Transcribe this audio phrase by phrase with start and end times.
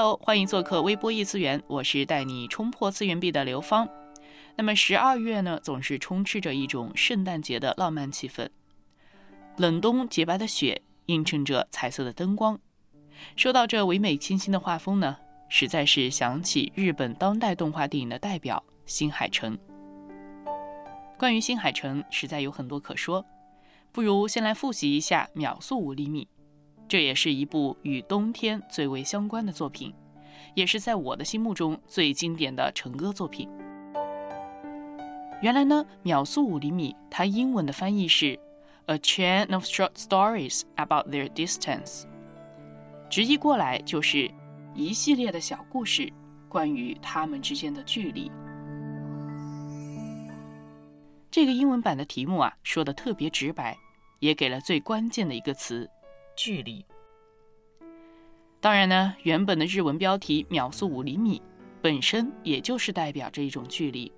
[0.00, 3.88] Hello，欢迎做客微波异次元，我是带你冲破次元壁的刘芳。
[4.54, 8.48] 那么十二月呢，总是充斥着一种圣诞节的浪漫气氛。
[9.56, 12.56] 冷冬洁白的雪映衬着彩色的灯光。
[13.34, 15.16] 说到这唯美清新的画风呢，
[15.48, 19.58] 实在是想起日本当代动画电影的代表新海诚。
[21.18, 23.26] 关于新海诚，实在有很多可说，
[23.90, 26.28] 不如先来复习一下《秒速五厘米》，
[26.88, 29.92] 这也是一部与冬天最为相关的作品，
[30.54, 33.46] 也是在我的心目中最经典的成歌作品。
[35.42, 38.40] 原来呢，秒速五厘米，它英文的翻译是
[38.86, 42.04] "A chain of short stories about their distance"，
[43.10, 44.30] 直译过来就是
[44.74, 46.10] 一系列的小故事，
[46.48, 48.32] 关于他们之间的距离。
[51.30, 53.76] 这个英文版的题目啊，说的特别直白，
[54.20, 55.86] 也给了最关键的一个词——
[56.38, 56.86] 距离。
[58.60, 61.42] 当然呢，原本的日文标题“秒速五厘米”
[61.82, 64.12] 本身也就是代表着一种距离。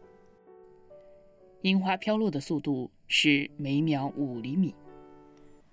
[1.62, 4.74] 樱花飘落的速度是每秒五厘米，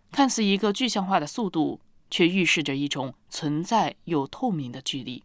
[0.09, 5.21] 看似一个具象化的速度，却预示着一种存在又透明的距离。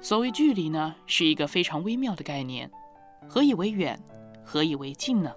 [0.00, 2.70] 所谓距离呢，是一个非常微妙的概念。
[3.28, 4.00] 何以为远？
[4.44, 5.32] 何以为近呢？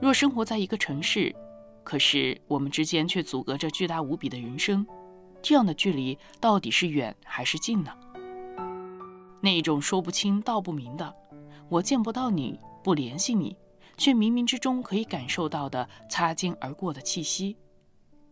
[0.00, 1.34] 若生活在一个城市，
[1.82, 4.86] 可是我们之间却阻隔着巨大无比的人生，
[5.42, 7.92] 这样的距离到底是远还是近呢？
[9.40, 11.14] 那一种说不清道不明的，
[11.68, 13.56] 我见不到你，不联系你，
[13.96, 17.56] 却冥冥之中可以感受到的擦肩而过的气息，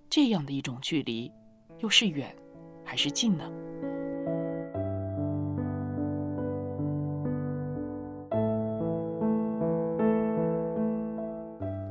[0.09, 1.33] 这样的一种距离，
[1.81, 2.35] 又是远
[2.85, 3.51] 还是近呢？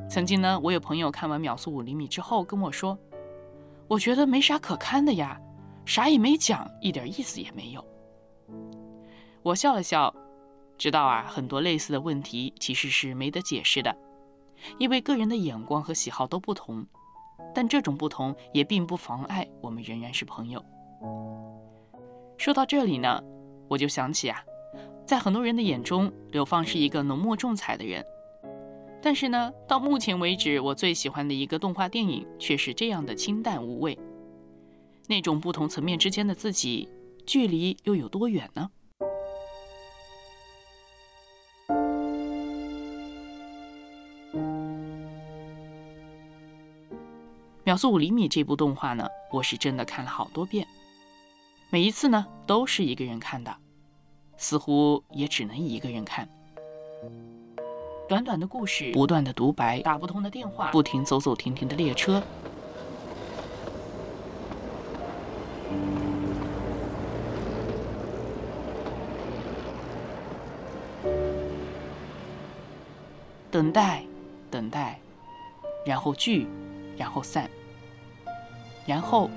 [0.08, 2.98] 曾经呢，我有朋友看完《秒速五厘米》之后跟我说
[3.88, 5.40] ：“我觉得没啥可看的呀，
[5.84, 7.84] 啥也没讲，一点意思也没有。”
[9.42, 10.14] 我笑了笑，
[10.78, 13.94] 知道啊，很多类似的问题其实是没得解释的，
[14.78, 16.86] 因为个人的眼光和喜好都不同。
[17.54, 20.62] 但这种不同也并不妨碍我们仍然是朋友。
[22.38, 23.22] 说到这里呢，
[23.68, 24.42] 我就想起啊，
[25.06, 28.04] 在很多人的眼中，刘芳是一个浓墨重彩的人，
[29.06, 33.96] 但是呢，到目前为止，我最喜欢的一个动画电影却是这样的清淡无味。
[35.06, 36.88] 那种不同层面之间的自己，
[37.24, 38.68] 距离又有多远呢？
[47.62, 50.66] 秒速五厘米这部动画呢，我是真的看了好多遍，
[51.70, 53.56] 每一次呢都是一个人看的，
[54.36, 56.28] 似乎也只能一个人看。
[58.08, 62.22] 短短的故事，不断的独白，打不通的电话，不停走走停停的列车，
[73.50, 74.04] 等待，
[74.50, 74.98] 等待，
[75.84, 76.46] 然后聚。
[76.98, 77.46] 然后散，
[78.86, 79.28] 然后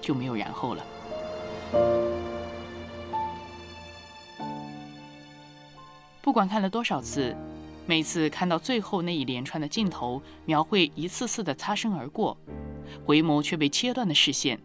[0.00, 0.82] 就没有然后了。
[6.22, 7.36] 不管看了多少次，
[7.86, 12.36] 每次看到最后那一连串的镜头，描绘一次次的擦身而过，
[13.04, 14.60] 回眸却被切断的视线，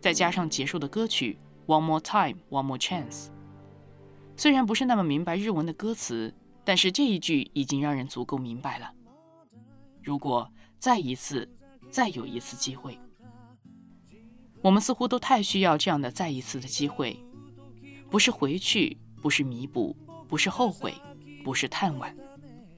[0.00, 1.38] 再加上结束的歌曲
[1.72, 3.26] 《One More Time, One More Chance》，
[4.36, 6.34] 虽然不是那么明白日文的歌词，
[6.64, 8.92] 但是这一句已经让人足够明白了。
[10.02, 11.48] 如果再一次。
[11.90, 12.98] 再有一次机会，
[14.62, 17.22] 我们似乎都太需要这样的再一次的机会，
[18.08, 19.94] 不是回去，不是弥补，
[20.26, 20.94] 不是后悔，
[21.44, 22.10] 不是叹惋，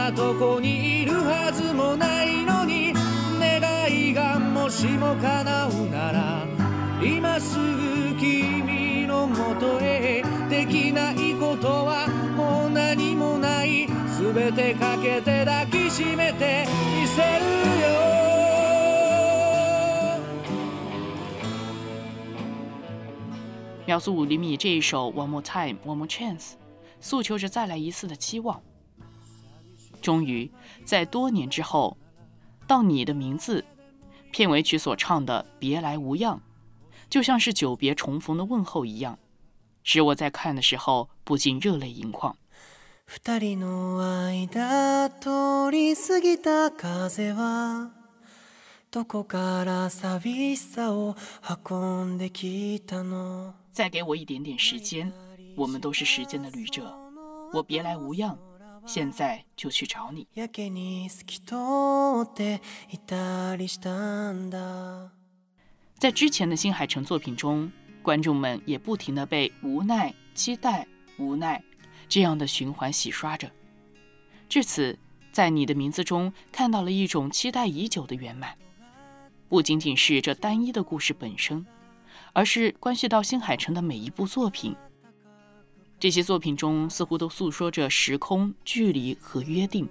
[0.00, 2.94] なとこにいるはずもないのに
[3.38, 3.60] 願
[3.92, 6.46] いがもしも叶うなら
[7.02, 10.22] 今すぐ君のもとへ。
[10.48, 13.86] できないことはもう何もない。
[14.18, 17.44] 全てかけて抱きしめてみせる
[17.82, 17.90] よ。
[23.86, 26.38] 秒速五厘米这一首《One More Time, One More Chance》，
[27.00, 28.69] 诉求着再来一次的期望。
[30.00, 30.50] 终于
[30.84, 31.96] 在多年之后，
[32.66, 33.64] 到你的名字
[34.32, 36.40] 片尾曲所唱的“别来无恙”，
[37.10, 39.18] 就像是久别重逢的问候一样，
[39.82, 42.36] 使我在看的时候不禁热泪盈眶。
[53.72, 55.12] 再给我一点点时间，
[55.56, 56.92] 我们都是时间的旅者。
[57.52, 58.38] 我别来无恙，
[58.86, 60.26] 现在就去找你。
[65.98, 67.70] 在之前的新海诚作品中，
[68.02, 70.86] 观众们也不停的被无奈、期待、
[71.18, 71.62] 无奈
[72.08, 73.50] 这样的循环洗刷着。
[74.48, 74.98] 至此，
[75.30, 78.56] 在你的名字中看到了一种期待已久的圆满。
[79.48, 81.66] 不仅仅是这单一的故事本身，
[82.32, 84.74] 而是关系到新海诚的每一部作品。
[86.00, 89.86] 这些作品中似乎都诉说着时空、距离和约定。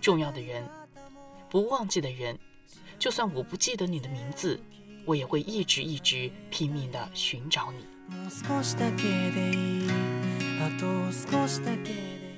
[0.00, 0.66] 重要的人，
[1.50, 2.38] 不忘记的人，
[2.98, 4.58] 就算我不记得你的名字，
[5.04, 7.84] 我也会一直一直拼命地寻找你。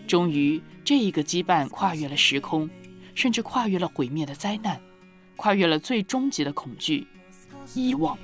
[0.08, 2.68] 终于，这一个羁绊跨越了时空，
[3.14, 4.80] 甚至跨越了毁灭的灾难。
[5.36, 7.06] 跨越了最终极的恐惧，
[7.74, 8.18] 遗忘。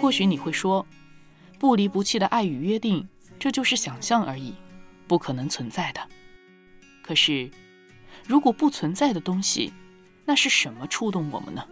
[0.00, 0.86] 或许你会说，
[1.58, 3.06] 不离不弃的爱与约定，
[3.38, 4.54] 这就是想象而已，
[5.06, 6.00] 不可能存在的。
[7.02, 7.50] 可是，
[8.26, 9.72] 如果不存在的东西，
[10.24, 11.66] 那是什么触动我们呢？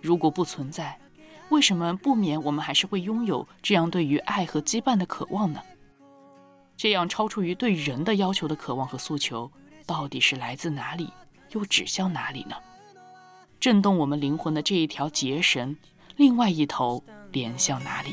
[0.00, 0.98] 如果不存在，
[1.50, 5.60] 为什么不免我们还是会拥有这样对于爱和羁绊的渴望呢？
[6.76, 9.50] 这样超出于对人的要求的渴望和诉求，
[9.84, 11.12] 到底是来自哪里？
[11.50, 12.54] 又指向哪里呢？
[13.58, 15.76] 震动我们灵魂的这一条结绳，
[16.18, 18.12] 另外一头连向哪里？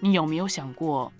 [0.00, 1.12] 你有没有想过，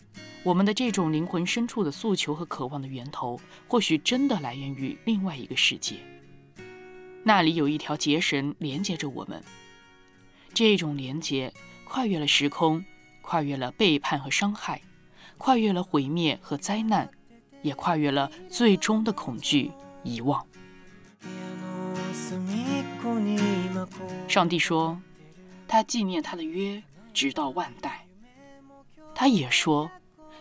[0.42, 5.94] 我们的这种灵魂深处的诉求和渴望的源头，或许真的来源于另外一个世界？
[7.22, 9.40] 那里有一条结绳连接着我们，
[10.52, 11.54] 这种连接
[11.84, 12.84] 跨越了时空，
[13.22, 14.82] 跨越了背叛和伤害。
[15.38, 17.08] 跨越了毁灭和灾难，
[17.62, 19.70] 也跨越了最终的恐惧、
[20.02, 20.44] 遗忘。
[24.28, 25.00] 上帝说，
[25.68, 26.82] 他纪念他的约，
[27.14, 28.04] 直到万代。
[29.14, 29.90] 他也说，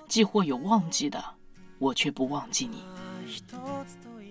[0.08, 1.24] 既或有忘记的，
[1.78, 2.84] 我却不忘记你。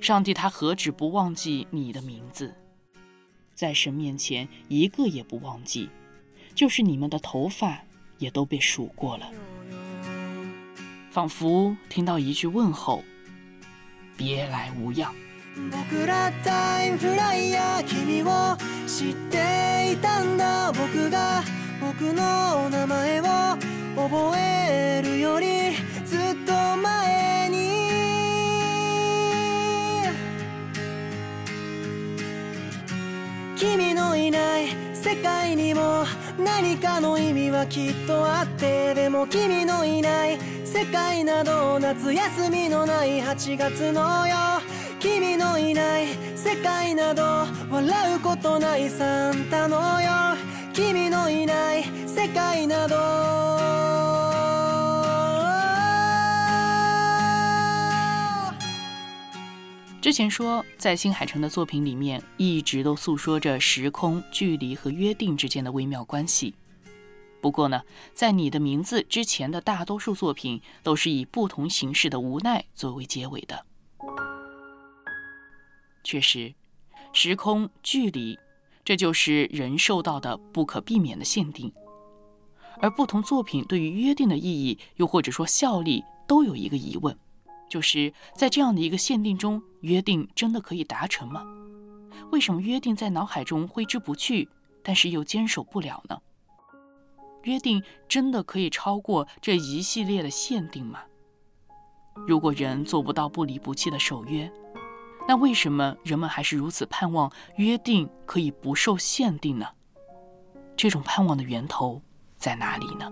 [0.01, 2.55] 上帝他何止不忘记你的名字，
[3.55, 5.89] 在神面前一个也不忘记，
[6.55, 7.81] 就是你们的头发
[8.19, 9.31] 也都被数过了。
[11.11, 13.03] 仿佛听到一句问候
[14.19, 15.15] ：“别来无恙。”
[15.57, 18.57] 僕らタイムフライヤー君を
[18.89, 21.43] 知っていたんだ僕が
[21.81, 23.25] 僕の名前を
[23.95, 27.57] 覚えるよりずっと前に
[33.57, 36.05] 君のいない世界にも
[36.37, 44.35] 何かの意味はきっとあってでも君のいない世界など夏休みのない8月のよ
[45.04, 47.24] 君のいない世界など
[47.70, 50.10] 笑うことないサンタのよ
[50.74, 52.96] 君のいない世界など
[60.02, 66.56] 之前说，在新海诚的作品里面，一直都诉说着时空、距离和约定之间的微妙关系。
[67.42, 73.66] 不过呢，在你的名字之前的大多数作品都是以不同形式的无奈作为结尾的。
[76.05, 76.55] 确实，
[77.13, 78.39] 时空距离，
[78.85, 81.73] 这就是人受到的不可避免的限定。
[82.79, 87.17] 而不同作品对于约定的意义，又或者说效力，都有一个疑问，
[87.69, 91.43] 就是在这样的一个限定中，约定真的可以达成吗？
[92.31, 94.49] 为什么约定在脑海中挥之不去，
[94.83, 96.21] 但是又坚守不了呢？
[97.45, 101.01] 约定真的可以超过这一系列的限定吗？
[102.27, 104.51] 如果人做不到不离不弃的守约，
[105.27, 109.67] 那为什么人们还是如此盼望约定可以不受限定呢？
[110.77, 112.03] 这种盼望的源头
[112.37, 113.11] 在哪里呢？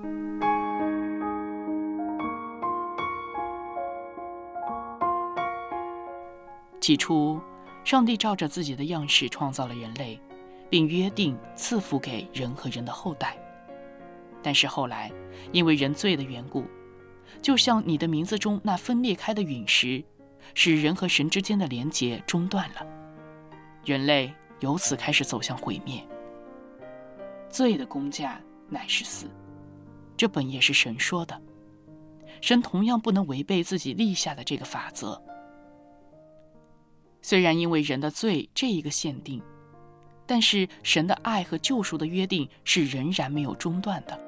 [6.81, 7.41] 起初，
[7.85, 10.21] 上帝照着自己的样式创造了人类，
[10.69, 13.39] 并约定赐福给人和人的后代。
[14.43, 15.11] 但是后来，
[15.53, 16.67] 因为人罪的缘故，
[17.41, 20.05] 就像你的名字中那分裂开的陨石，
[20.55, 22.87] 使人和神之间的连结中断了，
[23.85, 26.03] 人类由此开始走向毁灭。
[27.49, 29.27] 罪的工价乃是死。
[30.17, 31.41] 这本也是神说的。
[32.41, 35.21] 神同样不能违背自己立下的这个法则。
[37.21, 39.41] 虽然因为人的罪这一个限定，
[40.27, 44.19] 但是神的爱和救赎的约定是仍然没有中断的。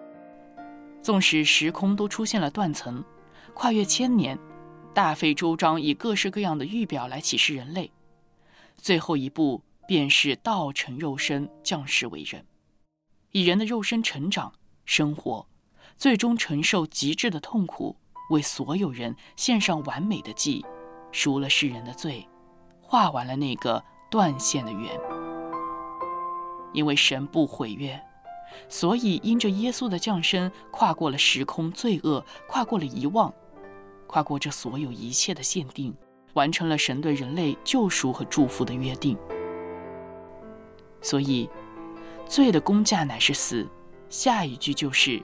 [1.02, 3.04] 纵使时空都出现了断层，
[3.52, 4.38] 跨越千年，
[4.94, 7.90] 大费周章以各式各样的预表来启示人类，
[8.76, 12.46] 最后一步便是道成肉身降世为人，
[13.32, 14.52] 以人的肉身成长、
[14.84, 15.48] 生活，
[15.96, 17.96] 最终承受极致的痛苦。
[18.30, 20.64] 为所有人献上完美的祭，
[21.12, 22.26] 赎了世人的罪，
[22.80, 24.98] 画完了那个断线的圆。
[26.72, 28.00] 因为神不毁约，
[28.68, 33.34] 所以因着耶稣的降生，跨过了时空罪恶，跨过了遗忘，
[34.14, 35.92] 跨过这所有一切的限定，
[36.34, 39.18] 完成了神对人类救赎和祝福的约定。
[41.02, 41.50] 所以，
[42.24, 43.68] 罪的工价乃是死。
[44.08, 45.20] 下一句就是。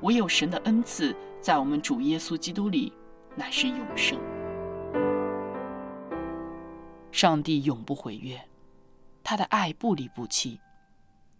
[0.00, 2.92] 唯有神的恩赐，在我们主耶稣基督里，
[3.36, 4.18] 乃是永生。
[7.12, 8.36] 上帝永不毁约，
[9.22, 10.58] 他的爱不离不弃。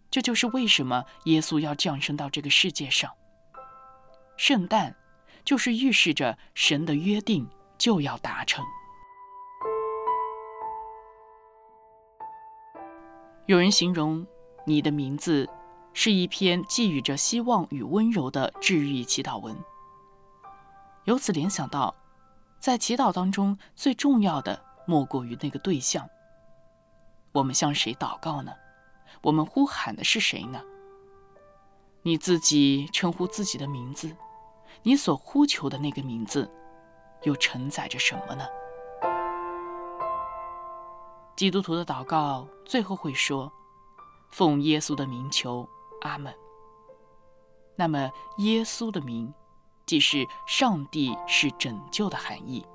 [0.09, 3.11] 这就是为什么耶稣要降生到这个世界上。
[4.37, 4.95] 圣诞，
[5.45, 7.47] 就是预示着神的约定
[7.77, 8.65] 就要达成。
[13.45, 14.25] 有人形容
[14.65, 15.47] 你的名字。
[15.97, 19.55] 是一篇寄予着希望与温柔的治愈祈祷文。
[21.05, 21.95] 由此联想到，
[22.59, 26.05] 在祈祷当中最重要的莫过于那个对象。
[27.31, 28.51] 我们向谁祷告呢？
[29.21, 30.61] 我们呼喊的是谁呢？
[32.01, 34.13] 你自己称呼自己的名字，
[34.83, 36.49] 你所呼求的那个名字，
[37.23, 38.45] 又承载着什么呢？
[41.35, 43.51] 基督徒的祷告最后会说
[44.31, 45.67] ：“奉耶稣的名求。”
[46.01, 46.33] 阿门。
[47.75, 49.33] 那么，耶稣的名，
[49.85, 52.65] 即是上帝是拯救的含义。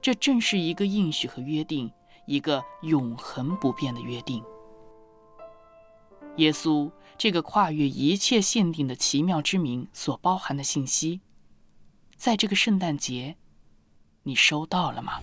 [0.00, 1.92] 这正是一个应许和约定，
[2.26, 4.42] 一个永恒不变的约定。
[6.36, 11.20] 耶稣这个跨越一切限定的奇妙之名所包含的信息，
[12.16, 13.36] 在这个圣诞节，
[14.22, 15.20] 你收到了吗？